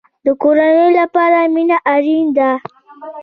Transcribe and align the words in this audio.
د 0.25 0.27
کورنۍ 0.41 0.87
لپاره 0.99 1.37
مینه 1.53 1.77
اړین 1.93 2.27
ده 2.37 2.51